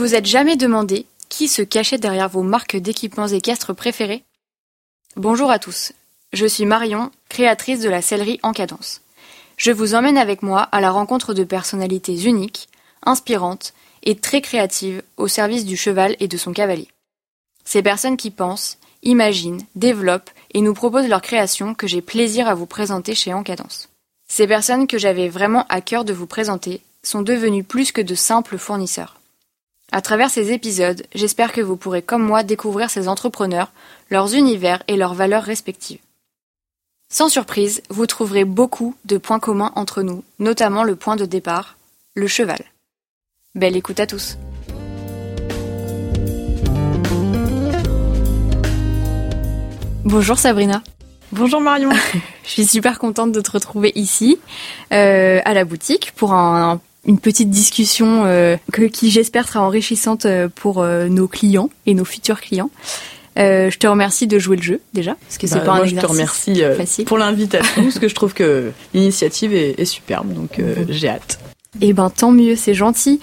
[0.00, 4.24] Vous êtes jamais demandé qui se cachait derrière vos marques d'équipements équestres préférées
[5.14, 5.92] Bonjour à tous,
[6.32, 9.02] je suis Marion, créatrice de la sellerie en cadence.
[9.58, 12.70] Je vous emmène avec moi à la rencontre de personnalités uniques,
[13.04, 16.88] inspirantes et très créatives au service du cheval et de son cavalier.
[17.66, 22.54] Ces personnes qui pensent, imaginent, développent et nous proposent leurs créations que j'ai plaisir à
[22.54, 23.90] vous présenter chez Encadence.
[24.30, 28.14] Ces personnes que j'avais vraiment à cœur de vous présenter sont devenues plus que de
[28.14, 29.19] simples fournisseurs.
[29.92, 33.72] À travers ces épisodes, j'espère que vous pourrez comme moi découvrir ces entrepreneurs,
[34.08, 35.98] leurs univers et leurs valeurs respectives.
[37.12, 41.76] Sans surprise, vous trouverez beaucoup de points communs entre nous, notamment le point de départ,
[42.14, 42.60] le cheval.
[43.56, 44.38] Belle écoute à tous.
[50.04, 50.84] Bonjour Sabrina.
[51.32, 51.90] Bonjour Marion.
[52.44, 54.38] Je suis super contente de te retrouver ici,
[54.92, 60.26] euh, à la boutique, pour un, une petite discussion euh, que, qui j'espère sera enrichissante
[60.26, 62.70] euh, pour euh, nos clients et nos futurs clients.
[63.38, 65.84] Euh, je te remercie de jouer le jeu déjà, parce que c'est Bah, pas moi,
[65.84, 67.04] un je te exercice remercie euh, facile.
[67.04, 70.86] pour l'invitation, parce que je trouve que l'initiative est, est superbe, donc euh, Mhm.
[70.90, 71.38] j'ai hâte.
[71.80, 73.20] Eh ben tant mieux, c'est gentil.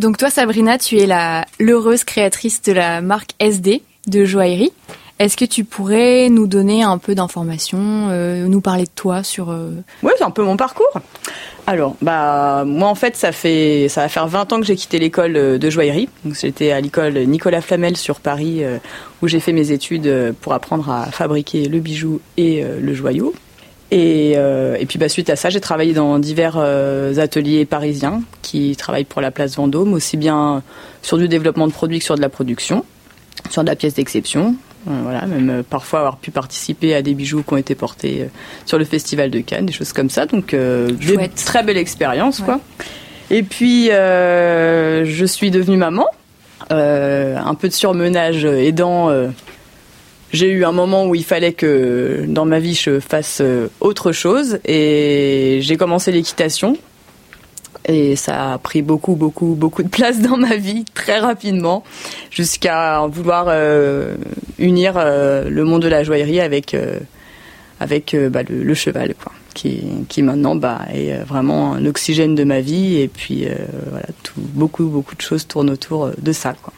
[0.00, 4.72] Donc toi Sabrina, tu es la l'heureuse créatrice de la marque SD de joaillerie.
[5.22, 9.50] Est-ce que tu pourrais nous donner un peu d'informations, euh, nous parler de toi sur
[9.50, 9.70] euh,
[10.02, 10.90] Ouais, c'est un peu mon parcours.
[11.68, 14.98] Alors, bah moi en fait, ça fait ça va faire 20 ans que j'ai quitté
[14.98, 16.08] l'école euh, de joaillerie.
[16.24, 18.62] Donc j'étais à l'école Nicolas Flamel sur Paris
[19.22, 23.32] où j'ai fait mes études pour apprendre à fabriquer le bijou et le joyau.
[23.92, 24.36] Et,
[24.88, 29.30] puis bah, suite à ça, j'ai travaillé dans divers ateliers parisiens qui travaillent pour la
[29.30, 30.64] place Vendôme, aussi bien
[31.00, 32.84] sur du développement de produits que sur de la production,
[33.50, 34.56] sur de la pièce d'exception.
[34.88, 38.22] Euh, Voilà, même euh, parfois avoir pu participer à des bijoux qui ont été portés
[38.22, 38.26] euh,
[38.66, 40.26] sur le festival de Cannes, des choses comme ça.
[40.26, 42.60] Donc, euh, des très belle expérience, quoi.
[43.30, 46.06] Et puis, euh, je suis devenue maman.
[46.70, 49.10] Euh, un peu de surmenage aidant.
[50.32, 53.42] j'ai eu un moment où il fallait que dans ma vie je fasse
[53.80, 56.76] autre chose et j'ai commencé l'équitation.
[57.86, 61.82] Et ça a pris beaucoup, beaucoup, beaucoup de place dans ma vie très rapidement,
[62.30, 64.14] jusqu'à vouloir euh,
[64.58, 67.00] unir euh, le monde de la joaillerie avec euh,
[67.80, 72.44] avec bah, le, le cheval, quoi, qui, qui maintenant bah, est vraiment un oxygène de
[72.44, 73.00] ma vie.
[73.00, 73.48] Et puis
[73.90, 76.72] voilà, tout, beaucoup, beaucoup de choses tournent autour de ça, quoi.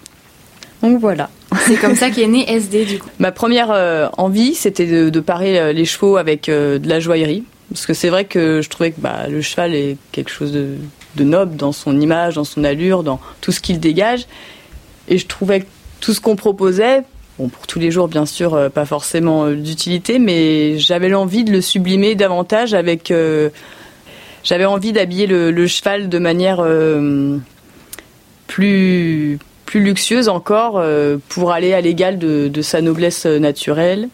[0.81, 1.29] Donc voilà.
[1.67, 3.09] C'est comme ça qu'est né SD du coup.
[3.19, 7.45] Ma première envie, c'était de, de parer les chevaux avec de la joaillerie.
[7.71, 11.25] Parce que c'est vrai que je trouvais que bah, le cheval est quelque chose de,
[11.25, 14.27] noble dans son image, dans son allure, dans tout ce qu'il dégage.
[15.09, 15.67] Et je trouvais que
[16.01, 17.03] tout ce qu'on proposait,
[17.39, 21.45] bon, pour tous les jours bien sûr, euh, pas forcément euh, d'utilité, mais j'avais l'envie
[21.45, 23.11] de le sublimer davantage avec...
[23.11, 23.51] euh,
[24.43, 26.63] j'avais envie d'habiller le, cheval de manière
[28.47, 30.85] plus plus luxueuse encore
[31.31, 34.11] pour aller à l'égal de, sa noblesse naturelle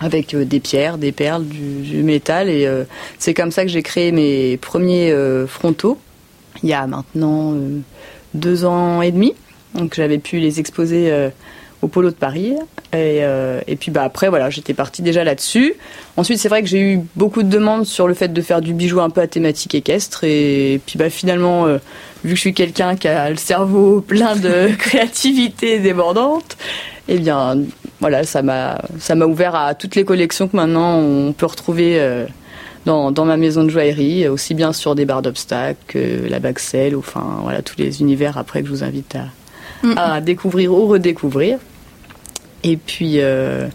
[0.00, 2.48] avec euh, des pierres, des perles, du, métal.
[2.48, 2.84] Et euh,
[3.18, 5.98] c'est comme ça que j'ai créé mes premiers euh, frontaux
[6.62, 7.54] il y a maintenant
[8.34, 9.34] deux ans et demi.
[9.74, 11.10] Donc j'avais pu les exposer
[11.80, 12.54] au Polo de Paris.
[12.92, 15.74] Et, puis bah après voilà j'étais partie déjà là-dessus.
[16.18, 18.74] Ensuite c'est vrai que j'ai eu beaucoup de demandes sur le fait de faire du
[18.74, 20.24] bijou un peu à thématique équestre.
[20.24, 24.74] Et, puis bah finalement vu que je suis quelqu'un qui a le cerveau plein de
[24.78, 26.58] créativité débordante,
[27.08, 27.56] eh bien,
[28.00, 32.00] voilà, ça m'a, ça m'a ouvert à toutes les collections que maintenant on peut retrouver
[32.00, 32.26] euh,
[32.86, 36.96] dans, dans ma maison de joaillerie, aussi bien sur des barres d'obstacles que la Baxel,
[36.96, 39.24] enfin, voilà, tous les univers après que je vous invite à,
[39.82, 39.94] Mm.
[39.96, 41.58] à découvrir ou redécouvrir.
[42.64, 43.68] Et puis, euh,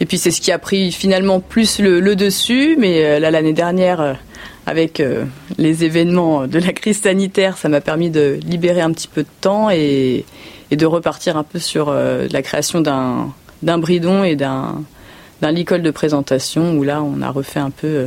[0.00, 3.30] et puis c'est ce qui a pris finalement plus le, le dessus, mais euh, là,
[3.30, 4.18] l'année dernière,
[4.66, 5.24] avec euh,
[5.58, 9.28] les événements de la crise sanitaire, ça m'a permis de libérer un petit peu de
[9.40, 10.24] temps et,
[10.70, 13.32] et de repartir un peu sur euh, la création d'un
[13.64, 14.82] d'un bridon et d'un
[15.42, 18.06] d'un licol de présentation où là on a refait un peu euh,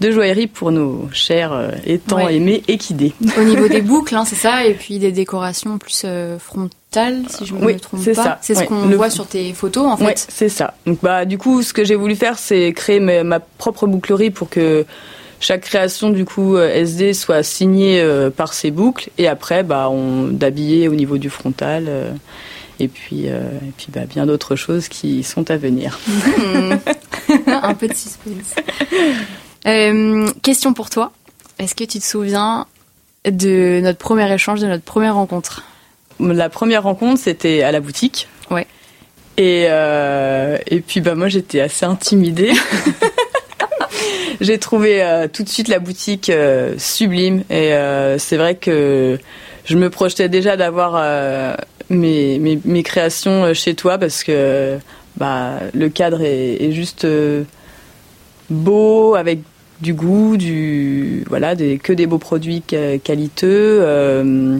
[0.00, 2.36] de joaillerie pour nos chers euh, et tant Ouais.
[2.36, 3.12] aimés équidés.
[3.36, 7.44] Au niveau des boucles, hein, c'est ça, et puis des décorations plus euh, frontales, si
[7.44, 8.22] je me Oui, trompe c'est pas.
[8.22, 8.66] ça, C'est ce ouais.
[8.66, 10.04] qu'on Le- voit sur tes photos en fait.
[10.04, 10.74] Ouais, c'est ça.
[10.86, 14.30] Donc bah du coup, ce que j'ai voulu faire, c'est créer ma, ma propre bouclerie
[14.30, 14.86] pour que
[15.40, 20.28] chaque création du coup SD soit signée euh, par ces boucles et après bah on
[20.28, 22.10] d'habiller au niveau du frontal euh,
[22.80, 25.98] et puis euh, et puis bah bien d'autres choses qui sont à venir.
[26.06, 26.74] Hmm.
[27.46, 28.54] un peu de suspense.
[29.66, 31.12] Euh, question pour toi.
[31.58, 32.66] Est-ce que tu te souviens
[33.28, 35.64] de notre premier échange, de notre première rencontre?
[36.20, 38.28] La première rencontre, c'était à la boutique.
[38.50, 38.66] Ouais.
[39.36, 42.52] Et, euh, et puis bah moi j'étais assez intimidée.
[44.40, 46.30] j'ai trouvé tout de suite la boutique
[46.76, 47.72] sublime et
[48.18, 49.18] c'est vrai que
[49.64, 50.96] je me projetais déjà d'avoir
[51.90, 54.78] mes, mes, mes, créations chez toi parce que
[55.16, 57.06] bah, le cadre est, juste
[58.50, 59.40] beau avec
[59.80, 63.80] du goût, du voilà, des, que des beaux produits qualiteux.
[63.82, 64.58] Euh,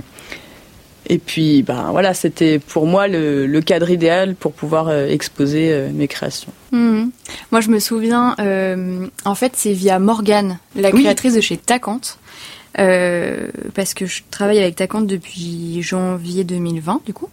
[1.10, 5.90] et puis, ben voilà, c'était pour moi le, cadre idéal pour pouvoir euh, exposer euh,
[5.92, 6.52] mes créations.
[6.72, 7.10] Mhm.
[7.50, 8.36] Moi, je me souviens,
[9.24, 12.18] en fait, c'est via Morgane, la créatrice de chez Tacante,
[12.78, 17.28] parce que je travaille avec Tacante depuis janvier 2020, du coup.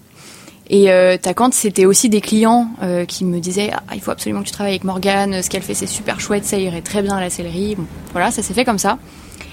[0.69, 4.41] Et euh, Tacante, c'était aussi des clients euh, qui me disaient ah, il faut absolument
[4.41, 7.15] que tu travailles avec Morgane, ce qu'elle fait c'est super chouette, ça irait très bien
[7.15, 7.75] à la céleri.
[7.75, 8.97] Bon, voilà, ça s'est fait comme ça.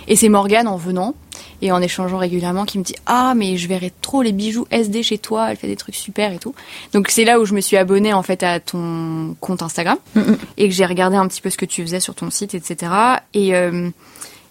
[0.08, 1.14] Et c'est Morgane en venant
[1.60, 5.02] et en échangeant régulièrement qui me dit ah mais je verrais trop les bijoux SD
[5.02, 6.54] chez toi, elle fait des trucs super et tout.
[6.94, 10.22] Donc c'est là où je me suis abonnée en fait à ton compte Instagram mm,
[10.56, 12.90] et que j'ai regardé un petit peu ce que tu faisais sur ton site, etc.
[13.34, 13.90] Et euh,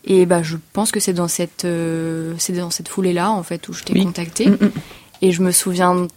[0.05, 3.43] et bah je pense que c'est dans cette euh, c'est dans cette foulée là en
[3.43, 4.47] fait où je t'ai contacté.
[4.47, 4.71] Mm,
[5.21, 6.07] et je me souviens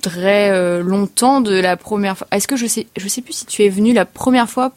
[0.00, 2.26] très euh, longtemps de la première fois.
[2.32, 4.72] Est-ce que je sais, je sais plus si tu es venu la première fois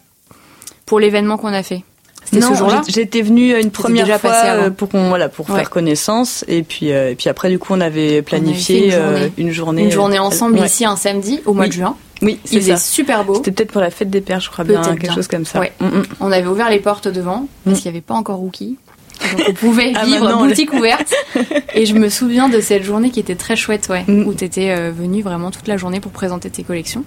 [0.85, 1.83] pour l'événement qu'on a fait?
[2.23, 2.81] C'était ce jour-là?
[2.87, 7.11] J'étais venue une première fois euh, pour qu'on voilà pour faire connaissance et puis euh,
[7.11, 8.95] et puis après du coup on avait planifié
[9.37, 11.95] une, journée, une, journée, ensemble ici un samedi au mois de juin.
[12.25, 13.35] Oui, il faisait super beau.
[13.35, 15.61] C'était peut-être pour la fête des pères, je crois bien, quelque chose comme ça.
[15.61, 16.03] Mm, mm.
[16.19, 17.81] On avait ouvert les portes devant parce mm.
[17.81, 18.77] qu'il n'y avait pas encore Rookie.
[19.21, 21.13] Donc on pouvait ah, vivre boutique ouverte.
[21.75, 24.27] Et je me souviens de cette journée qui était très chouette, ouais, mm.
[24.27, 27.05] où tu étais euh, venue vraiment toute la journée pour présenter tes collections.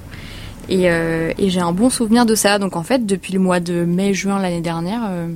[0.68, 2.58] Et, euh, et j'ai un bon souvenir de ça.
[2.58, 5.28] Donc en fait, depuis le mois de mai-juin l'année dernière, euh,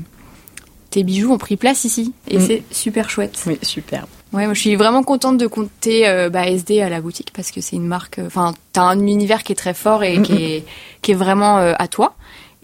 [0.91, 2.13] tes bijoux ont pris place ici.
[2.29, 3.43] Et c'est super chouette.
[3.47, 4.07] Oui, super.
[4.33, 7.61] Ouais, moi je suis vraiment contente de compter bah, SD à la boutique parce que
[7.61, 8.19] c'est une marque.
[8.25, 10.65] Enfin, t'as un univers qui est très fort et qui, est,
[11.03, 12.15] qui est vraiment à toi.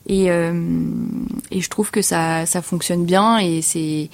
[0.09, 0.53] Et, euh,
[1.51, 4.09] et je trouve que ça, ça fonctionne bien et c'est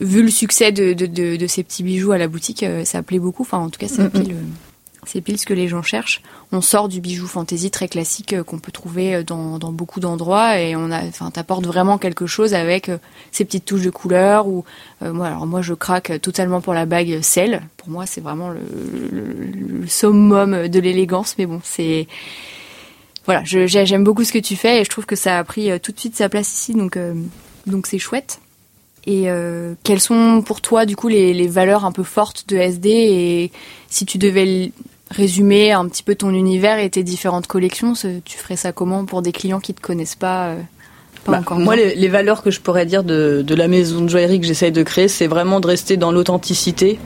[0.00, 3.18] vu le succès de, de, de, ces petits bijoux à la boutique, euh, ça plaît
[3.18, 3.42] beaucoup.
[3.42, 4.36] Enfin, en tout cas, c'est pile,
[5.06, 6.22] c'est pile ce que les gens cherchent.
[6.52, 10.58] On sort du bijou fantasy très classique euh, qu'on peut trouver dans, dans beaucoup d'endroits
[10.58, 12.90] et on a, enfin, t'apportes vraiment quelque chose avec
[13.32, 14.64] ces petites touches de couleur ou
[15.02, 17.62] moi, alors moi, je craque totalement pour la bague sel.
[17.76, 22.06] Pour moi, c'est vraiment le, summum de l'élégance, mais bon, c'est
[23.26, 25.78] voilà, j'aime beaucoup ce que tu fais et je trouve que ça a pris euh,
[25.80, 27.12] tout de suite sa place ici, donc euh,
[27.66, 28.38] donc c'est chouette.
[29.04, 32.88] Et euh, quelles sont pour toi du coup les, valeurs un peu fortes de SD
[32.88, 33.52] et
[33.88, 34.72] si tu devais
[35.10, 37.94] résumer un petit peu ton univers et tes différentes collections,
[38.24, 40.54] tu ferais ça comment pour des clients qui te connaissent pas,
[41.26, 44.40] bah, encore Moi, les, valeurs que je pourrais dire de, de la maison de joaillerie
[44.40, 46.98] que j'essaye de créer, c'est vraiment de rester dans l'authenticité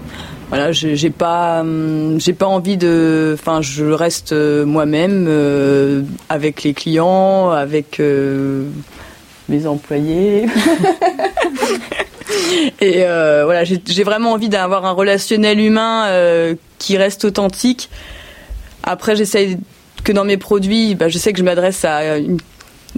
[0.50, 6.64] voilà, j'ai pas, hum, j'ai pas envie de, enfin, je reste euh, moi-même euh, avec
[6.64, 8.64] les clients, avec euh,
[9.48, 10.46] mes employés.
[12.80, 17.90] Et voilà, j'ai vraiment envie d'avoir un relationnel humain qui reste authentique.
[18.82, 19.58] Après, j'essaye
[20.04, 22.38] que dans mes produits, bah, je sais que je m'adresse à une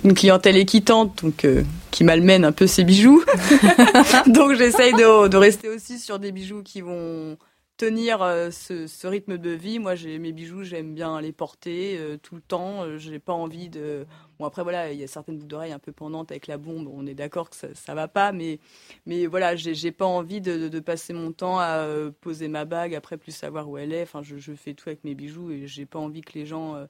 [0.05, 3.25] une clientèle équitante, donc euh, qui malmène un peu ses bijoux.
[4.27, 7.37] donc j'essaye de, de, rester aussi sur des bijoux qui vont
[7.77, 9.79] tenir euh, ce, ce, rythme de vie.
[9.79, 12.99] Moi, j'ai mes bijoux, j'aime bien les porter euh, tout le temps.
[12.99, 14.07] j'ai pas envie de.
[14.45, 16.89] Après voilà, il y a certaines boucles d'oreilles un peu pendantes avec la bombe.
[16.89, 18.59] On est d'accord que ça, ça va pas, mais
[19.07, 21.87] mais voilà, j'ai pas envie de, passer mon temps à
[22.21, 24.03] poser ma bague après plus savoir où elle est.
[24.03, 26.87] Enfin, je, fais tout avec mes bijoux et j'ai pas envie que les gens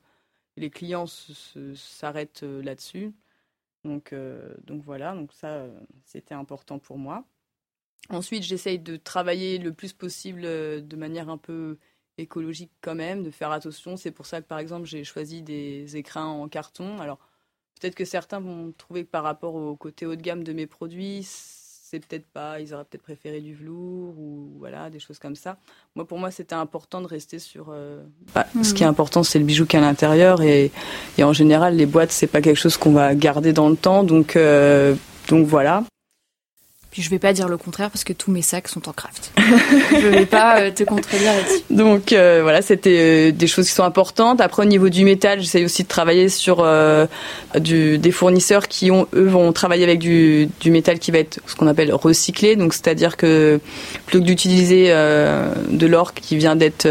[0.57, 3.13] les clients s'arrêtent euh, là-dessus.
[3.85, 7.25] Donc, euh, donc voilà, donc ça, euh, c'était important pour moi.
[8.11, 11.79] Ensuite, j'essaye de travailler le plus possible de manière un peu
[12.19, 13.97] écologique quand même, de faire attention.
[13.97, 16.99] C'est pour ça que par exemple, j'ai choisi des écrins en carton.
[17.01, 17.19] Alors,
[17.83, 20.67] peut-être que certains vont trouver que par rapport au côté haut de gamme de mes
[20.67, 25.35] produits, c'est peut-être pas, ils auraient peut-être préféré du velours ou voilà, des choses comme
[25.35, 25.57] ça.
[25.97, 27.67] Moi, pour moi, c'était important de rester sur.
[27.71, 28.03] Euh,
[28.35, 28.75] bah, ce mhm.
[28.75, 30.71] qui est important, c'est le bijou qui est à l'intérieur et,
[31.19, 34.05] et, en général, les boîtes, c'est pas quelque chose qu'on va garder dans le temps,
[34.05, 34.95] donc euh,
[35.29, 35.85] donc voilà.
[36.93, 39.33] Puis je vais pas dire le contraire parce que tous mes sacs sont en craft.
[39.39, 41.63] je vais pas euh, te contredire là-dessus.
[41.71, 44.43] Donc euh, voilà, c'était euh, des choses qui sont importantes.
[44.43, 46.63] Après au niveau du métal, j'essaie aussi de travailler sur
[47.59, 51.41] du, des fournisseurs qui ont eux vont travailler avec du, du métal qui va être
[51.47, 52.57] ce qu'on appelle recyclé.
[52.57, 53.59] Donc c'est-à-dire que
[54.05, 56.87] plutôt que d'utiliser de l'or qui vient d'être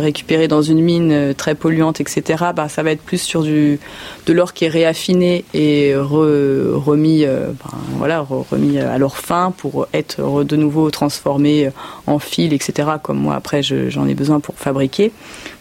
[0.00, 2.46] récupéré dans une mine très polluante, etc.
[2.56, 3.78] Bah ça va être plus sur du
[4.26, 9.88] de l'or qui est réaffiné et remis, ben, voilà, remis à leur fin main pour
[9.92, 11.70] être de nouveau transformés
[12.06, 12.88] en fil, etc.
[13.02, 15.12] Comme moi après j'en ai besoin pour fabriquer.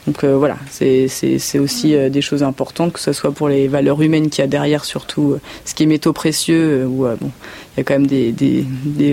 [0.07, 4.41] Donc voilà, c'est aussi des choses importantes, que ce soit pour les valeurs humaines qu'il
[4.41, 7.31] y a derrière, surtout ce qui est métaux précieux, où bon,
[7.75, 8.65] il y a quand même des, des,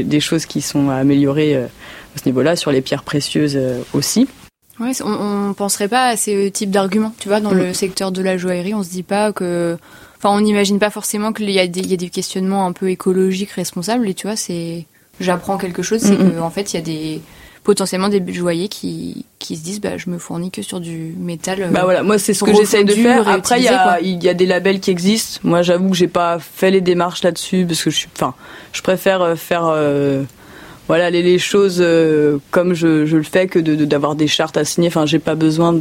[0.03, 1.69] des, choses qui sont à améliorer à
[2.17, 3.59] ce niveau-là, sur les pierres précieuses
[3.95, 4.27] aussi.
[4.81, 7.75] Ouais, on, ne penserait pas à ces types d'arguments, tu vois, dans le mm.
[7.75, 9.77] secteur de la joaillerie, on se dit pas que,
[10.21, 12.91] enfin, on n'imagine pas forcément qu'il y, a des, y a des questionnements un peu
[12.91, 14.87] écologiques responsables, et tu vois, c'est,
[15.19, 17.21] j'apprends quelque chose, c'est qu'en fait, il y a des,
[17.65, 21.69] potentiellement des joailliers qui, qui se disent, bah, je me fournis que sur du métal.
[21.71, 23.29] Bah voilà, moi, c'est ce que j'essaye de faire.
[23.29, 25.41] Après, il y a, il y a des labels qui existent.
[25.45, 28.35] Moi, j'avoue que j'ai pas fait les démarches là-dessus, parce que je suis, enfin,
[28.73, 30.23] je préfère euh, faire, euh,
[30.89, 34.89] voilà les, choses euh, comme je, le fais que d'avoir des chartes à signer.
[34.89, 35.79] Enfin, j'ai pas besoin,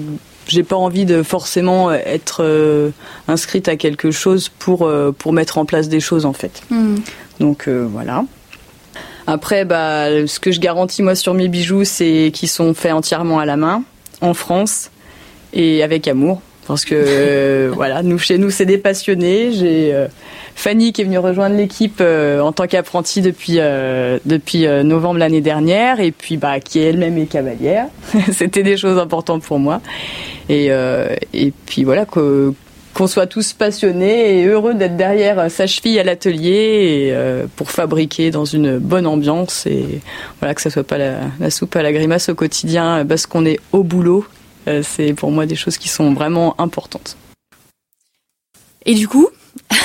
[0.49, 2.91] j'ai pas envie de forcément être euh,
[3.27, 6.61] inscrite à quelque chose pour euh, pour mettre en place des choses en fait.
[6.69, 6.97] Hmm.
[7.39, 8.25] Donc voilà.
[9.27, 13.39] Après, bah, ce que je garantis moi sur mes bijoux, c'est qu'ils sont faits entièrement
[13.39, 13.83] à la main,
[14.21, 14.89] en France
[15.53, 16.41] et avec amour.
[16.69, 19.51] Parce que voilà, nous chez nous c'est des passionnés.
[19.51, 20.07] J'ai
[20.59, 25.17] Fanny qui est venue rejoindre l'équipe euh, en tant qu'apprentie depuis euh, depuis euh, novembre
[25.17, 27.85] l'année dernière et puis bah qui elle-même est cavalière.
[28.33, 29.79] C'était des choses importantes pour moi
[30.49, 30.69] et
[31.33, 37.15] et puis voilà qu'on soit tous passionnés et heureux d'être derrière sa cheville à l'atelier
[37.55, 40.01] pour fabriquer dans une bonne ambiance et
[40.39, 43.45] voilà que ça soit pas la, la soupe à la grimace au quotidien parce qu'on
[43.45, 44.25] est au boulot.
[44.83, 47.17] C'est pour moi des choses qui sont vraiment importantes.
[48.85, 49.29] Et du coup,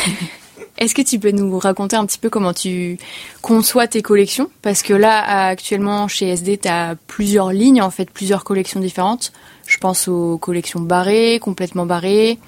[0.76, 2.98] Est-ce que tu peux nous raconter un petit peu comment tu
[3.42, 4.50] conçois tes collections?
[4.60, 9.32] Parce que là, actuellement, chez SD, tu as plusieurs lignes, en fait, plusieurs collections différentes.
[9.66, 12.38] Je pense aux collections barrées, complètement barrées,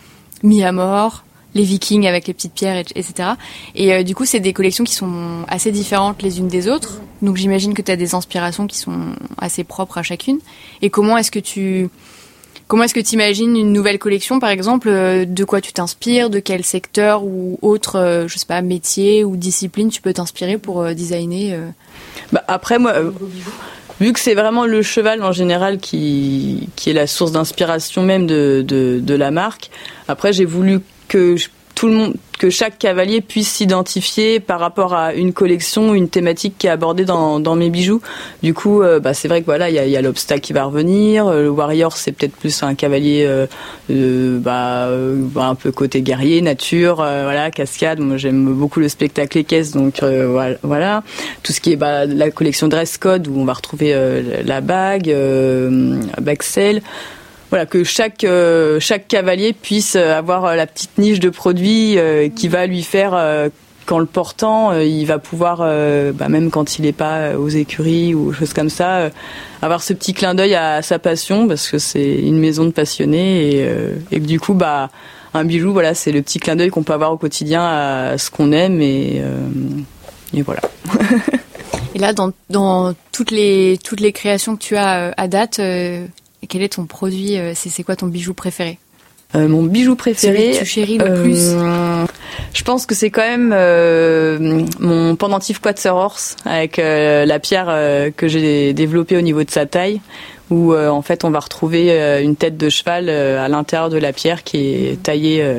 [0.42, 1.24] mis à mort,
[1.54, 3.30] les vikings avec les petites pierres, etc.
[3.76, 7.00] Et euh, du coup, c'est des collections qui sont assez différentes les unes des autres.
[7.22, 10.40] Donc j'imagine que tu as des inspirations qui sont assez propres à chacune.
[10.82, 11.88] Et comment est-ce que tu
[12.68, 16.30] Comment est-ce que tu imagines une nouvelle collection, par exemple euh, De quoi tu t'inspires
[16.30, 20.58] De quel secteur ou autre, euh, je sais pas, métier ou discipline tu peux t'inspirer
[20.58, 21.56] pour euh, designer
[22.32, 22.94] bah Après, moi,
[24.00, 28.26] vu que c'est vraiment le cheval en général qui, qui est la source d'inspiration même
[28.26, 29.70] de, de, de la marque,
[30.08, 31.36] après j'ai voulu que
[31.76, 36.54] tout le monde, que chaque cavalier puisse s'identifier par rapport à une collection, une thématique
[36.58, 38.00] qui est abordée dans, dans mes bijoux.
[38.42, 40.54] Du coup, euh, bah, c'est vrai que voilà, il y a, y a l'obstacle qui
[40.54, 41.26] va revenir.
[41.26, 43.26] Euh, le warrior, c'est peut-être plus un cavalier,
[43.90, 44.88] euh, bah,
[45.36, 48.00] un peu côté guerrier, nature, voilà, cascade.
[48.00, 50.02] Moi, j'aime beaucoup le spectacle équestre, donc
[50.62, 51.02] voilà.
[51.42, 53.94] Tout ce qui est bah, la collection dress code où on va retrouver
[54.44, 55.14] la bague,
[56.20, 56.80] Baxel
[57.50, 62.28] voilà que chaque euh, chaque cavalier puisse avoir euh, la petite niche de produits euh,
[62.28, 63.50] qui va lui faire
[63.86, 68.32] qu'en le portant, il va pouvoir, bah, même quand il n'est pas aux écuries ou
[68.32, 69.10] choses comme ça,
[69.62, 73.58] avoir ce petit clin d'œil à, sa passion parce que c'est une maison de passionnés
[73.58, 73.70] et,
[74.10, 74.90] et que du coup, bah,
[75.34, 78.28] un bijou, voilà, c'est le petit clin d'œil qu'on peut avoir au quotidien à ce
[78.28, 79.22] qu'on aime et,
[80.34, 80.62] et voilà.
[81.94, 85.60] et là, dans, dans toutes les toutes les créations que tu as à date
[86.46, 88.78] quel est ton produit euh, C'est quoi ton bijou préféré
[89.34, 92.06] euh, mon bijou préféré, que tu chéris le plus euh,
[92.54, 93.48] Je pense que c'est quand même
[94.78, 97.66] mon pendentif Quatzer Horse avec la pierre
[98.16, 100.00] que j'ai développée au niveau de sa taille,
[100.50, 104.44] où en fait on va retrouver une tête de cheval à l'intérieur de la pierre
[104.44, 105.56] qui est taillée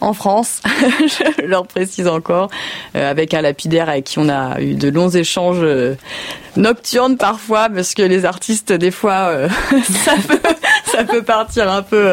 [0.00, 0.62] en France,
[1.00, 2.50] je leur précise encore,
[2.96, 5.94] euh, avec un lapidaire avec qui on a eu de longs échanges euh,
[6.56, 9.48] nocturnes parfois, parce que les artistes, des fois, euh,
[9.84, 10.40] ça, peut,
[10.86, 12.12] ça peut partir un peu.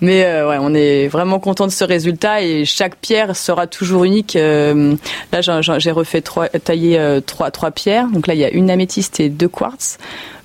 [0.00, 4.34] mais ouais, on est vraiment content de ce résultat et chaque pierre sera toujours unique.
[4.34, 5.40] là,
[5.78, 8.08] j'ai refait trois, tailler trois, trois pierres.
[8.08, 9.98] Donc là, il y a une améthyste et deux quartz.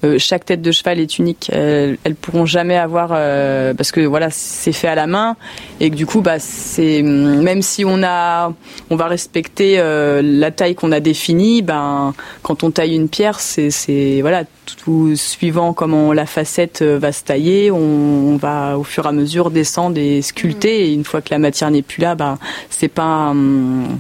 [0.04, 1.50] Euh, chaque tête de cheval est unique.
[1.54, 5.36] Elles, elles pourront jamais avoir euh, parce que voilà c'est fait à la main
[5.80, 8.54] et que du coup bah c'est même si on a
[8.90, 13.40] on va respecter euh, la taille qu'on a définie, ben quand on taille une pierre
[13.40, 14.44] c'est c'est voilà
[14.84, 19.52] tout suivant comment la facette va se tailler, on, va au fur et à mesure
[19.52, 20.88] descendre et sculpter.
[20.88, 22.38] Et une fois que la matière n'est plus là, ben
[22.70, 24.00] c'est pas hum,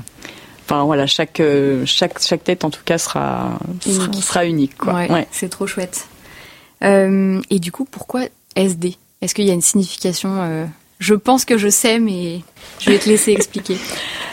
[0.65, 4.93] Enfin voilà, chaque euh, chaque chaque tête en tout cas sera sera, unique quoi.
[4.93, 6.07] Ouais, C'est trop chouette.
[6.83, 10.65] Euh, et du coup, pourquoi SD Est-ce qu'il y a une signification euh,
[10.99, 12.41] Je pense que je sais, mais
[12.79, 13.77] je vais te laisser expliquer.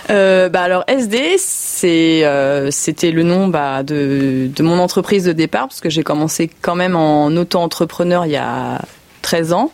[0.08, 2.24] bah alors SD, c'est
[2.70, 6.76] c'était le nom bah, de de mon entreprise de départ parce que j'ai commencé quand
[6.76, 8.80] même en auto-entrepreneur il y a
[9.22, 9.72] 13 ans.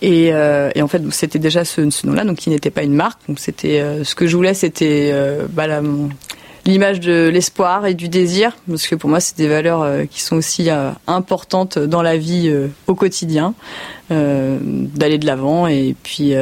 [0.00, 2.94] Et, euh, et, en fait, c'était déjà ce, ce nom-là, donc qui n'était pas une
[2.94, 3.20] marque.
[3.28, 5.66] Donc c'était euh, ce que je voulais, c'était euh, bah,
[6.64, 10.36] l'image de l'espoir et du désir, parce que pour moi, c'est des valeurs qui sont
[10.36, 10.68] aussi
[11.06, 12.54] importantes dans la vie
[12.86, 13.54] au quotidien,
[14.10, 15.66] d'aller de l'avant.
[15.66, 16.34] Et puis,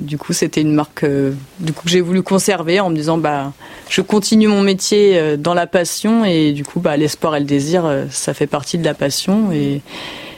[0.00, 1.06] du coup, c'était une marque
[1.60, 3.52] du coup que j'ai voulu conserver en me disant, bah,
[3.88, 7.84] je continue mon métier dans la passion et du coup, bah, l'espoir et le désir,
[8.10, 9.82] ça fait partie de la passion et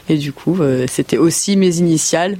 [0.09, 2.37] et du coup, c'était aussi mes initiales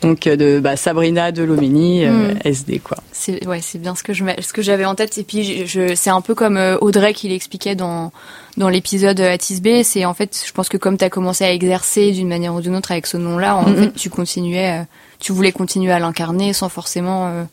[0.00, 2.38] donc euh, de bah, Sabrina de Lomini, euh, mm.
[2.44, 2.98] SD quoi.
[3.12, 5.16] C'est ouais, c'est bien ce que je ce que j'avais en tête.
[5.18, 8.12] Et puis je, c'est un peu comme euh, Audrey qui l'expliquait dans
[8.56, 9.82] dans l'épisode Atis B.
[9.84, 12.60] C'est en fait, je pense que comme tu as commencé à exercer d'une manière ou
[12.60, 14.84] d'une autre avec ce nom-là, en fait, tu continuais,
[15.18, 17.46] tu voulais continuer à l'incarner sans forcément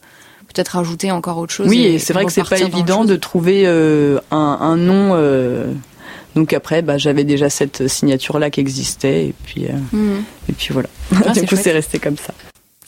[0.47, 1.67] peut-être ajouter encore autre chose.
[1.69, 5.13] Oui, et, c'est vrai que c'est pas évident de trouver un, un, nom
[6.35, 10.23] donc après, bah, j'avais déjà cette signature-là qui existait, et puis, euh, mhm.
[10.49, 10.89] et puis voilà.
[11.25, 12.33] Ah, du coup, c'est resté comme ça.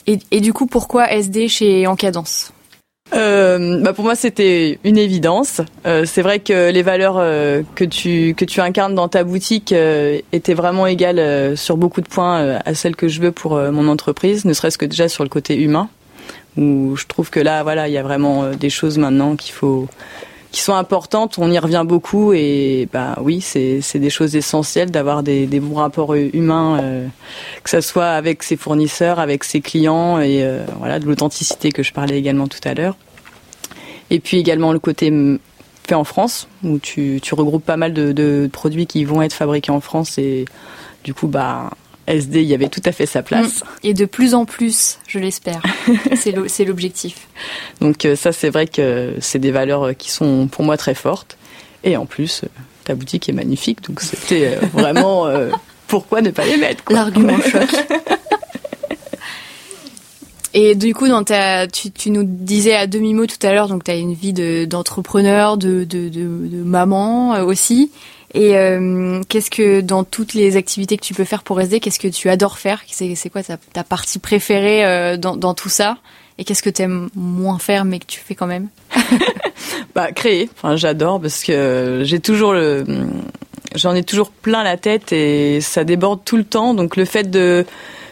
[0.07, 2.53] Et, et, du coup, pourquoi SD chez Encadence
[3.13, 5.59] euh, bah pour moi c'était une évidence.
[5.85, 7.15] Euh, c'est vrai que les valeurs
[7.75, 9.75] que tu que tu incarnes dans ta boutique
[10.31, 14.45] étaient vraiment égales sur beaucoup de points à celles que je veux pour mon entreprise,
[14.45, 15.89] ne serait-ce que déjà sur le côté humain
[16.55, 19.89] où je trouve que là voilà il y a vraiment des choses maintenant qu'il faut
[20.51, 21.37] qui sont importantes.
[21.37, 26.13] On y revient beaucoup et bah oui, c'est des choses essentielles d'avoir des, bons rapports
[26.13, 27.07] humains, euh,
[27.63, 31.83] que ça soit avec ses fournisseurs, avec ses clients et euh, voilà de l'authenticité que
[31.83, 32.97] je parlais également tout à l'heure.
[34.09, 35.11] Et puis également le côté
[35.87, 39.33] fait en France où tu, tu regroupes pas mal de, de produits qui vont être
[39.33, 40.45] fabriqués en France et
[41.03, 41.71] du coup bah
[42.11, 43.61] SD, il y avait tout à fait sa place.
[43.61, 43.65] Mm.
[43.83, 45.61] Et de plus en plus, je l'espère.
[46.15, 47.27] c'est l'objectif.
[47.79, 50.95] Donc euh, ça, c'est vrai que c'est des valeurs euh, qui sont pour moi très
[50.95, 51.37] fortes.
[51.83, 52.47] Et en plus, euh,
[52.83, 55.27] ta boutique est magnifique, donc c'était vraiment
[55.87, 57.69] pourquoi ne pas les mettre L'argument choc.
[60.53, 63.85] Et du coup, dans ta, tu, tu nous disais à demi-mot tout à l'heure, donc
[63.85, 64.33] tu as une vie
[64.67, 67.89] d'entrepreneur, de, de, de, de, maman aussi.
[68.33, 71.99] Et euh, qu'est-ce que dans toutes les activités que tu peux faire pour SD, qu'est-ce
[71.99, 72.81] que tu adores faire?
[72.89, 75.97] C'est quoi ta, partie préférée euh, dans, dans, tout ça?
[76.37, 78.69] Et qu'est-ce que tu aimes moins faire mais que tu fais quand même?
[79.93, 80.49] Bah créer.
[80.55, 82.85] Enfin, j'adore parce que j'ai toujours le
[83.75, 86.73] j'en ai toujours plein la tête et ça déborde tout le temps.
[86.73, 87.65] Donc le fait de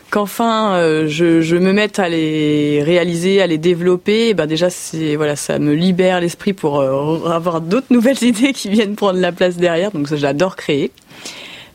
[0.09, 5.15] qu'enfin euh, je, je, me mette à les réaliser, à les développer, ben déjà c'est
[5.15, 9.31] voilà, ça me libère l'esprit pour euh, avoir d'autres nouvelles idées qui viennent prendre la
[9.31, 9.91] place derrière.
[9.91, 10.91] Donc ça j'adore créer.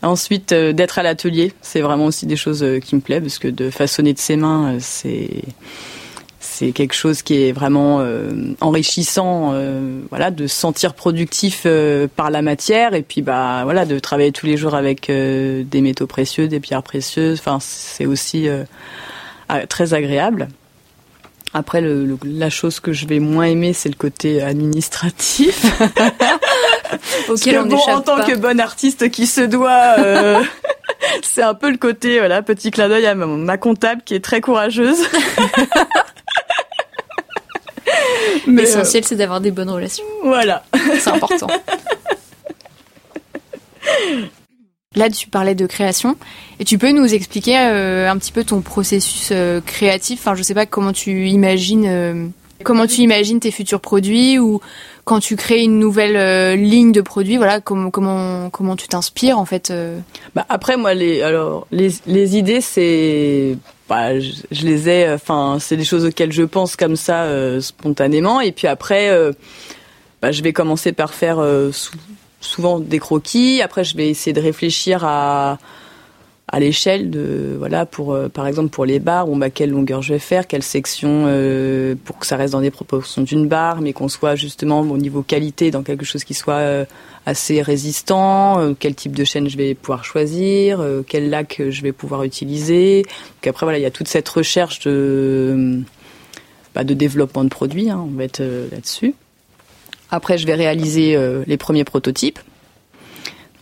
[0.01, 3.47] Ensuite euh, d'être à l'atelier, c'est vraiment aussi des choses qui me plaisent parce que
[3.47, 5.29] de façonner de ses mains, c'est
[6.45, 12.07] c'est quelque chose qui est vraiment euh, enrichissant, euh, voilà, de se sentir productif euh,
[12.13, 16.07] par la matière et puis bah voilà, de travailler tous les jours avec des métaux
[16.07, 17.39] précieux, des pierres précieuses.
[17.39, 18.47] Enfin, c'est aussi
[19.69, 20.47] très agréable.
[21.53, 25.65] Après, le, la chose que je vais moins aimer, c'est le côté administratif.
[27.29, 29.95] Auquel on bon, en tant que bon artiste qui se doit,
[31.23, 34.41] c'est un peu le côté, voilà, petit clin d'œil à ma comptable qui est très
[34.41, 34.99] courageuse.
[38.47, 40.05] L'essentiel, c'est d'avoir des bonnes relations.
[40.23, 40.63] Voilà.
[40.99, 41.47] C'est important.
[44.95, 46.15] Là, tu parlais de création.
[46.59, 50.19] Et tu peux nous expliquer euh, un petit peu ton processus euh, créatif?
[50.21, 52.31] Enfin, je sais pas comment tu imagines...
[52.59, 54.61] Euh, comment tu imagines tes futurs produits ou
[55.03, 59.71] quand tu crées une nouvelle ligne de produits, voilà, comment tu t'inspires en fait
[60.33, 63.55] bah après moi les alors idées c'est
[63.87, 68.41] bah, je, les ai, enfin, c'est des choses auxquelles je pense comme ça euh, spontanément.
[68.41, 69.31] Et puis après, euh,
[70.21, 71.71] bah, je vais commencer par faire euh,
[72.41, 73.61] souvent des croquis.
[73.61, 75.59] Après, je vais essayer de réfléchir à
[76.55, 80.13] à l'échelle de voilà pour par exemple pour les barres bon bah quelle longueur je
[80.13, 81.23] vais faire quelle section
[82.05, 85.21] pour que ça reste dans des proportions d'une barre mais qu'on soit justement au niveau
[85.21, 86.85] qualité dans quelque chose qui soit
[87.25, 91.81] assez résistant, euh, quel type de chaîne je vais pouvoir choisir, euh, quel lac je
[91.81, 93.01] vais pouvoir utiliser.
[93.01, 95.81] Donc après voilà, il y a toute cette recherche de,
[96.73, 99.15] bah, de développement de produits, hein, on va être euh, là-dessus.
[100.11, 102.39] Après, je vais réaliser les premiers prototypes.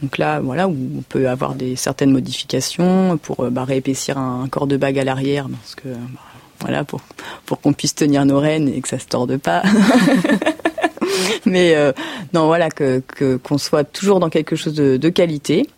[0.03, 4.67] Donc là, voilà, où on peut avoir des certaines modifications pour bah, réépaissir un, corps
[4.67, 6.19] de bague à l'arrière, parce que bah,
[6.59, 6.99] voilà, pour
[7.45, 9.63] pour qu'on puisse tenir nos rênes et que ça se torde pas.
[11.45, 11.93] Mais euh,
[12.33, 13.01] non, voilà, que
[13.43, 15.69] qu'on soit toujours dans quelque chose de, de qualité.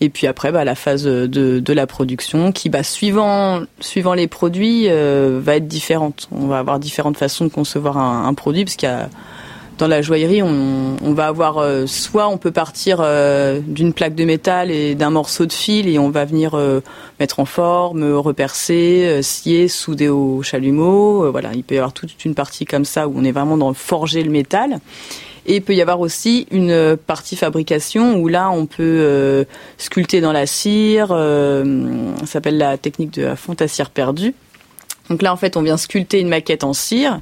[0.00, 4.28] Et puis après, bah, la phase de, de la production, qui, bah, suivant suivant les
[4.28, 6.26] produits, euh, va être différente.
[6.32, 9.10] On va avoir différentes façons de concevoir un, un produit, parce qu'il y a
[9.78, 14.24] dans la joaillerie, on, va avoir euh, soit on peut partir euh, d'une plaque de
[14.24, 16.80] métal et d'un morceau de fil et on va venir euh,
[17.20, 21.30] mettre en forme, repercer, scier, souder au chalumeau.
[21.30, 23.72] voilà, il peut y avoir toute une partie comme ça où on est vraiment dans
[23.72, 24.80] forger le métal.
[25.46, 29.46] Et il peut y avoir aussi une partie fabrication où là on peut
[29.78, 31.08] sculpter dans la cire.
[31.08, 34.34] ça s'appelle la technique de la fonte à cire perdue.
[35.08, 37.20] Donc là en fait on vient sculpter une maquette en cire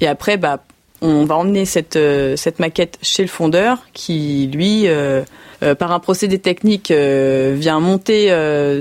[0.00, 0.62] et après bah
[1.00, 5.22] on va emmener cette, euh, cette maquette chez le fondeur qui, lui, euh,
[5.62, 8.28] euh, par un procédé technique, vient monter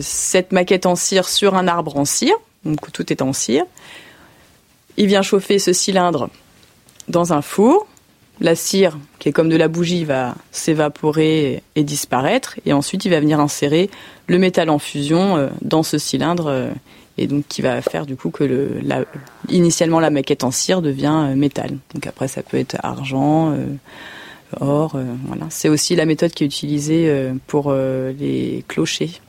[0.01, 2.35] cette maquette en cire sur un arbre en cire.
[2.65, 3.65] Donc tout est en cire.
[4.97, 6.29] Il vient chauffer ce cylindre
[7.07, 7.87] dans un four.
[8.39, 12.55] La cire, qui est comme de la bougie, va s'évaporer et disparaître.
[12.67, 13.89] Et ensuite, il va venir insérer
[14.27, 16.69] le métal en fusion dans ce cylindre
[17.17, 19.03] et donc qui va faire du coup que le, la,
[19.49, 21.77] initialement la maquette en cire devient euh, métal.
[21.93, 23.65] Donc après ça peut être argent, euh,
[24.59, 25.45] or, euh, voilà.
[25.49, 29.21] C'est aussi la méthode qui est utilisée pour les clochers.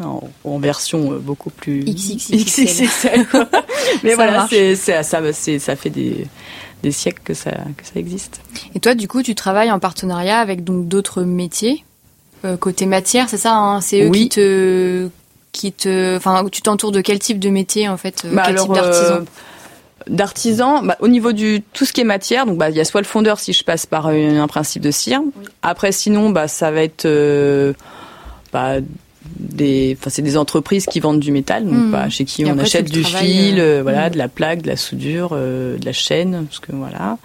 [0.00, 3.26] En, version beaucoup plus XXL.
[4.02, 6.26] Mais voilà, c'est, ça, ça, fait des,
[6.82, 8.40] des siècles que ça, que ça existe.
[8.74, 11.84] Et toi, du coup, tu travailles en partenariat avec donc d'autres métiers
[12.58, 13.82] côté matière, c'est ça hein?
[13.82, 14.22] C'est eux oui.
[14.22, 15.10] qui te
[15.52, 18.56] qui te, enfin, tu t'entoures de quel type de métier en fait, euh, bah quel
[18.56, 19.20] type d'artisan euh,
[20.08, 22.84] D'artisan, bah, au niveau du tout ce qui est matière, donc bah il y a
[22.84, 25.20] soit le fondeur si je passe par un, principe de cire.
[25.62, 27.74] Après sinon bah ça va être euh,
[28.52, 28.76] bah,
[29.38, 31.90] des, enfin c'est des entreprises qui vendent du métal, donc hmm.
[31.90, 34.12] bah, chez qui on achète du fil, voilà, hmm.
[34.12, 37.18] de la plaque, de la soudure, de la chaîne, parce que voilà.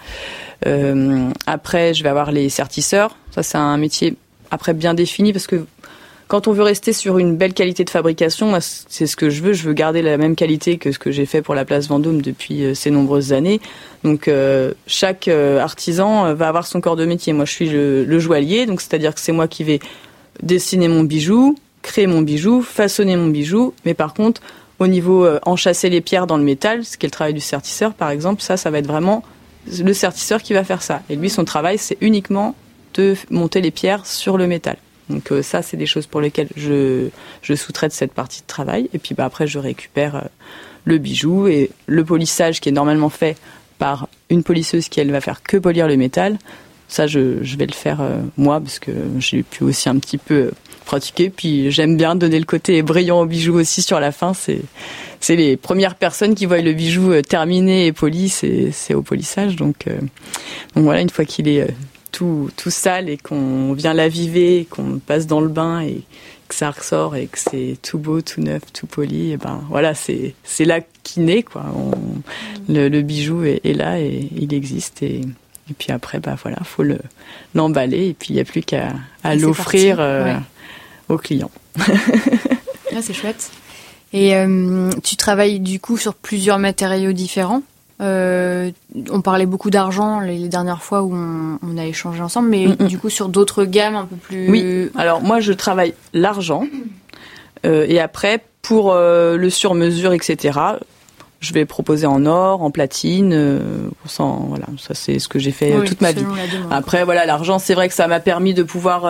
[1.48, 4.18] après je vais avoir les sertisseurs, ça c'est un métier
[4.52, 5.66] après bien défini parce que
[6.28, 9.54] quand on veut rester sur une belle qualité de fabrication, c'est ce que je veux.
[9.54, 12.22] Je veux garder la même qualité que ce que j'ai fait pour la place Vendôme
[12.22, 13.62] depuis euh, ces nombreuses années.
[14.04, 17.32] Donc euh, chaque euh, artisan va avoir son corps de métier.
[17.34, 19.80] Moi, je suis le, joaillier, donc c'est-à-dire que c'est moi qui vais
[20.42, 23.74] dessiner mon bijou, créer mon bijou, façonner mon bijou.
[23.86, 24.42] Mais par contre,
[24.80, 27.94] au niveau enchasser les pierres dans le métal, ce qui est le travail du sertisseur,
[27.94, 29.24] par exemple, ça, ça va être vraiment
[29.68, 31.02] le sertisseur qui va faire ça.
[31.10, 32.56] Et lui, son travail, c'est uniquement
[32.96, 34.78] de monter les pierres sur le métal.
[35.10, 37.10] Donc euh, ça, c'est des choses pour lesquelles je,
[37.42, 38.90] je sous-traite cette partie de travail.
[38.94, 40.22] Et puis bah, après, je récupère euh,
[40.86, 43.38] le bijou et le polissage qui est normalement fait
[43.78, 46.38] par une polisseuse qui, elle, va faire que polir le métal.
[46.88, 50.18] Ça, je, je vais le faire euh, moi parce que j'ai pu aussi un petit
[50.18, 50.52] peu
[50.86, 51.30] pratiquer.
[51.30, 54.34] Puis j'aime bien donner le côté brillant au bijou aussi sur la fin.
[54.34, 54.62] C'est
[55.20, 59.56] c'est les premières personnes qui voient le bijou terminé et poli, c'est au polissage.
[59.56, 61.74] Donc, donc voilà, une fois qu'il est
[62.16, 66.02] tout, tout sale et qu'on vient l'aviver, qu'on passe dans le bain et
[66.48, 69.94] que ça ressort et que c'est tout beau, tout neuf, tout poli, et ben voilà,
[69.94, 71.66] c'est c'est là qu'il naît quoi.
[72.70, 75.22] le, bijou est, là et il existe et,
[75.70, 77.00] et puis après bah voilà, faut le
[77.54, 80.36] l'emballer et puis il n'y a plus qu'à à l'offrir euh,
[81.10, 81.52] aux clients.
[83.02, 83.52] c'est chouette.
[84.14, 87.62] Et euh, tu travailles du coup sur plusieurs matériaux différents?
[88.02, 88.72] Euh,
[89.10, 93.10] on parlait beaucoup d'argent les, dernières fois où on, a échangé ensemble, mais du coup
[93.10, 94.50] sur d'autres gammes un peu plus.
[94.50, 94.92] Oui.
[94.96, 96.68] Alors moi je travaille l'argent
[97.66, 100.60] euh, et après pour euh, le sur-mesure etc.
[101.40, 103.60] Je vais proposer en or, en platine,
[104.06, 106.26] sans, voilà, ça c'est ce que j'ai fait toute ma vie.
[106.72, 109.06] Après voilà, l'argent, c'est vrai que ça m'a permis de pouvoir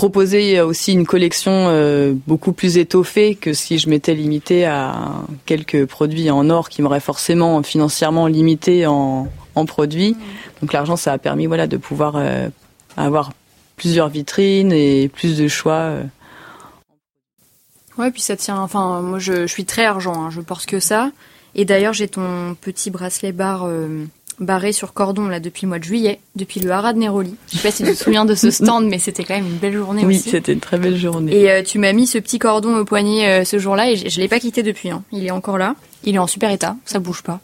[0.00, 5.12] proposer aussi une collection euh, beaucoup plus étoffée que si je m'étais limité à
[5.44, 9.28] quelques produits en or qui m'auraient forcément financièrement limité en,
[9.66, 10.16] produits.
[10.62, 12.48] Donc l'argent, ça a permis voilà de pouvoir euh,
[12.96, 13.32] avoir
[13.76, 15.90] plusieurs vitrines et plus de choix.
[15.90, 16.02] Euh.
[17.98, 18.56] Ouais, puis ça tient.
[18.56, 20.14] Enfin, moi, je, suis très argent.
[20.14, 21.10] Hein, je porte que ça.
[21.54, 23.68] Et d'ailleurs, j'ai ton petit bracelet barre
[24.40, 27.34] barré sur cordon là depuis le mois de juillet, depuis le Haras de Néroli.
[27.52, 29.58] Je sais pas si tu te souviens de ce stand, mais c'était quand même une
[29.58, 30.24] belle journée oui, aussi.
[30.24, 31.36] Oui, c'était une très belle journée.
[31.36, 34.08] Et euh, tu m'as mis ce petit cordon au poignet euh, ce jour-là et je,
[34.08, 34.90] je l'ai pas quitté depuis.
[34.90, 35.02] Hein.
[35.12, 35.76] Il est encore là.
[36.04, 37.40] Il est en super état, ça bouge pas.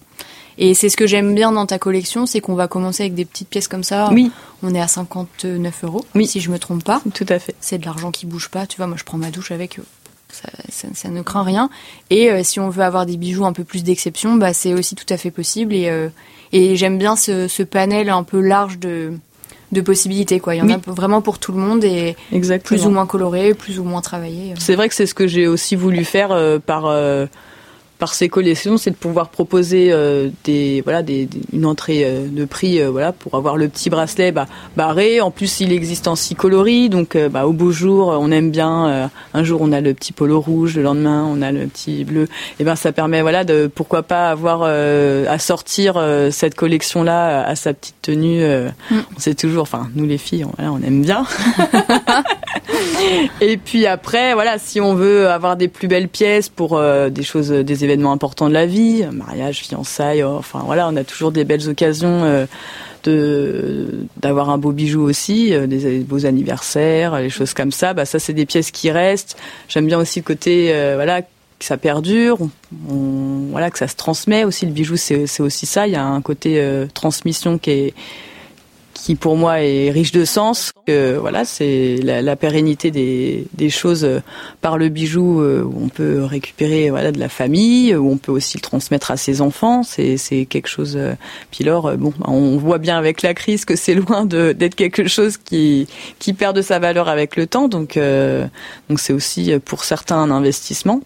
[0.59, 3.25] Et c'est ce que j'aime bien dans ta collection, c'est qu'on va commencer avec des
[3.25, 4.09] petites pièces comme ça.
[4.13, 4.31] Oui.
[4.63, 6.27] On est à 59 euros, oui.
[6.27, 7.03] si je me trompe pas.
[7.15, 7.55] Tout à fait.
[7.61, 8.67] C'est de l'argent qui bouge pas.
[8.67, 9.79] Tu vois, moi je prends ma douche avec.
[10.33, 11.71] Ça, ça, ça ne craint rien.
[12.11, 14.95] Et euh, si on veut avoir des bijoux un peu plus d'exception, bah, c'est aussi
[14.95, 15.75] tout à fait possible.
[15.75, 15.89] Et,
[16.53, 19.13] et j'aime bien ce, ce, panel un peu large de,
[19.73, 20.41] de possibilités.
[20.41, 20.55] Quoi.
[20.55, 22.17] Il y en a vraiment pour tout le monde et
[22.65, 24.55] plus ou moins coloré, plus ou moins travaillé.
[24.59, 27.27] C'est vrai que c'est ce que j'ai aussi voulu faire euh, par, euh,
[27.99, 32.45] par ces collections, c'est de pouvoir proposer euh, des voilà des, une entrée euh, de
[32.45, 35.21] prix euh, voilà pour avoir le petit bracelet bah, barré.
[35.21, 39.11] En plus, il existe en six coloris, donc bah, au beau jour, on aime bien.
[39.35, 42.29] un jour, on a le petit polo rouge, le lendemain, on a le petit bleu.
[42.61, 47.57] Et ben, ça permet voilà de pourquoi pas avoir à sortir cette collection là à
[47.57, 48.45] sa petite tenue.
[48.91, 48.97] Mm.
[49.17, 51.25] On sait toujours, enfin nous les filles, on, on aime bien.
[53.41, 57.51] Et puis après, voilà, si on veut avoir des plus belles pièces pour des choses,
[57.51, 61.45] des événements importants de la vie, mariage, fiançailles, euh, enfin voilà, on a toujours des
[61.45, 62.47] belles occasions
[63.09, 67.95] euh, d'avoir un beau bijou aussi, euh, des, beaux anniversaires, les choses comme ça.
[67.95, 69.37] Bah ça c'est des pièces qui restent.
[69.69, 71.29] J'aime bien aussi le côté voilà que
[71.65, 72.39] ça perdure,
[72.73, 74.67] voilà que ça se transmet aussi.
[74.67, 75.87] Le bijou c'est aussi ça.
[75.87, 76.63] Il y a un côté
[76.95, 77.95] transmission qui est
[79.07, 80.73] qui pour moi est riche de sens.
[80.85, 84.19] que voilà, c'est la, pérennité des, des, choses euh,
[84.61, 88.33] par le bijou euh, où on peut récupérer voilà de la famille, où on peut
[88.33, 89.85] aussi le transmettre à ses enfants.
[89.85, 90.97] C'est c'est quelque chose.
[90.97, 91.13] Euh,
[91.53, 95.37] puis alors bon, on voit bien avec la crise que c'est loin d'être quelque chose
[95.37, 95.87] qui
[96.19, 97.69] qui perd de sa valeur avec le temps.
[97.69, 97.97] Donc
[98.89, 101.01] donc c'est aussi pour certains un investissement.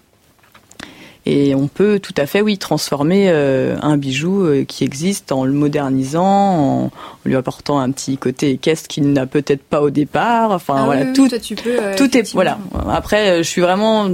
[1.26, 5.44] Et on peut tout à fait, oui, transformer euh, un bijou euh, qui existe en
[5.44, 6.90] le modernisant, en,
[7.26, 10.50] lui apportant un petit côté équestre qu'il n'a peut-être pas au départ.
[10.50, 12.58] Enfin ah voilà, tout, tu peux, euh, tout est voilà.
[12.88, 14.08] Après, je suis vraiment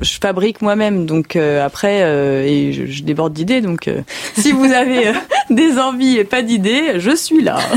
[0.00, 2.00] je fabrique moi-même, donc après,
[2.48, 3.60] et je, je déborde d'idées.
[3.60, 3.90] Donc,
[4.34, 5.12] si vous avez
[5.50, 7.58] des envies et pas d'idées, je suis là.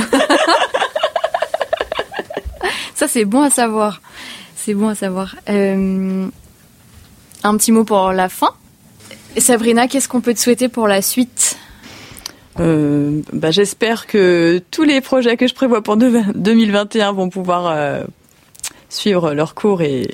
[2.96, 4.02] Ça, c'est bon à savoir.
[4.56, 5.36] C'est bon à savoir.
[5.48, 6.30] un
[7.44, 8.56] petit mot pour la fin.
[9.38, 11.58] Sabrina, qu'est-ce qu'on peut te souhaiter pour la suite
[12.60, 18.04] euh, bah, J'espère que tous les projets que je prévois pour 2021 vont pouvoir euh,
[18.89, 20.10] suivre leur cours et...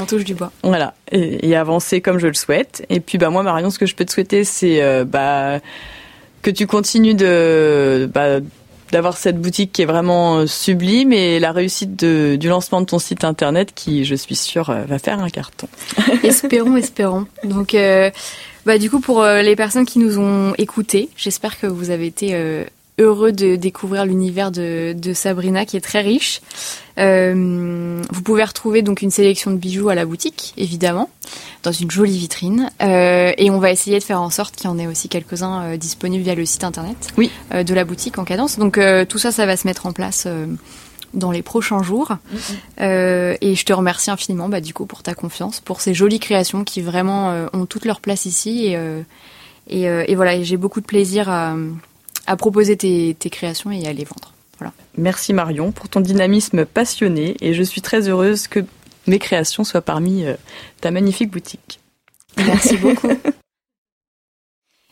[0.00, 0.52] On touche du bois.
[0.62, 2.86] Voilà, et, avancer comme je le souhaite.
[2.88, 5.60] Et puis bah, moi, Marion, ce que je peux te souhaiter, c'est euh, bah,
[6.42, 8.08] que tu continues de...
[8.12, 8.40] Bah,
[8.92, 12.98] d'avoir cette boutique qui est vraiment euh, sublime et la réussite du lancement de ton
[12.98, 15.68] site internet qui, je suis sûre, euh, va faire un carton.
[16.22, 17.26] espérons, espérons.
[17.44, 18.10] Donc, euh,
[18.66, 22.34] bah, du coup, pour les personnes qui nous ont écoutés, j'espère que vous avez été
[22.98, 26.40] heureux de découvrir l'univers de, de, Sabrina qui est très riche.
[26.98, 31.08] Euh, vous pouvez retrouver donc une sélection de bijoux à la boutique, évidemment,
[31.62, 32.70] dans une jolie vitrine.
[32.82, 35.62] Euh, et on va essayer de faire en sorte qu'il y en ait aussi quelques-uns
[35.62, 37.30] euh, disponibles via le site internet oui.
[37.52, 38.58] De la boutique en cadence.
[38.58, 40.26] Donc tout ça, ça va se mettre en place
[41.14, 42.16] dans les prochains jours.
[42.34, 43.38] Mm-hmm.
[43.40, 46.64] et je te remercie infiniment, bah, du coup, pour ta confiance, pour ces jolies créations
[46.64, 48.66] qui vraiment ont toute leur place ici.
[48.66, 48.78] Et,
[49.68, 51.54] et, et voilà, j'ai beaucoup de plaisir à
[52.28, 54.34] à proposer tes, créations et à les vendre.
[54.58, 54.72] Voilà.
[54.96, 58.64] Merci Marion pour ton dynamisme passionné et je suis très heureuse que
[59.06, 60.34] mes créations soient parmi euh,
[60.80, 61.80] ta magnifique boutique.
[62.36, 63.10] Merci beaucoup.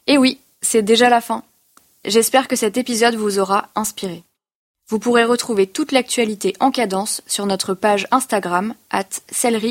[0.06, 1.44] et oui, c'est déjà la fin.
[2.06, 4.22] J'espère que cet épisode vous aura inspiré.
[4.88, 9.04] Vous pourrez retrouver toute l'actualité en cadence sur notre page Instagram, at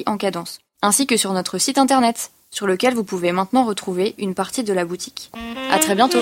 [0.06, 4.34] en cadence, ainsi que sur notre site internet, sur lequel vous pouvez maintenant retrouver une
[4.34, 5.30] partie de la boutique.
[5.72, 6.22] À très bientôt!